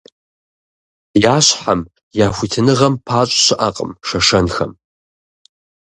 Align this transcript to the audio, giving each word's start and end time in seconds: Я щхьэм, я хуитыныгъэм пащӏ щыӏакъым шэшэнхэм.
Я 1.33 1.35
щхьэм, 1.45 1.81
я 2.25 2.27
хуитыныгъэм 2.35 2.93
пащӏ 3.05 3.35
щыӏакъым 3.43 3.91
шэшэнхэм. 4.07 4.71